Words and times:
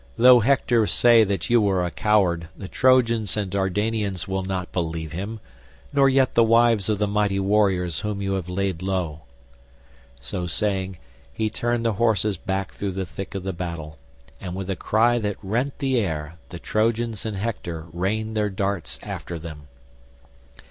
Though 0.17 0.39
Hector 0.39 0.87
say 0.87 1.23
that 1.25 1.47
you 1.51 1.69
are 1.69 1.85
a 1.85 1.91
coward 1.91 2.47
the 2.57 2.67
Trojans 2.67 3.37
and 3.37 3.51
Dardanians 3.51 4.27
will 4.27 4.41
not 4.41 4.71
believe 4.71 5.11
him, 5.11 5.39
nor 5.93 6.09
yet 6.09 6.33
the 6.33 6.43
wives 6.43 6.89
of 6.89 6.97
the 6.97 7.05
mighty 7.07 7.39
warriors 7.39 7.99
whom 7.99 8.19
you 8.19 8.33
have 8.33 8.49
laid 8.49 8.81
low." 8.81 9.21
So 10.19 10.47
saying 10.47 10.97
he 11.31 11.51
turned 11.51 11.85
the 11.85 11.93
horses 12.01 12.37
back 12.37 12.71
through 12.71 12.93
the 12.93 13.05
thick 13.05 13.35
of 13.35 13.43
the 13.43 13.53
battle, 13.53 13.99
and 14.39 14.55
with 14.55 14.71
a 14.71 14.75
cry 14.75 15.19
that 15.19 15.37
rent 15.43 15.77
the 15.77 15.99
air 15.99 16.39
the 16.49 16.57
Trojans 16.57 17.23
and 17.23 17.37
Hector 17.37 17.85
rained 17.93 18.35
their 18.35 18.49
darts 18.49 18.97
after 19.03 19.37
them. 19.37 19.67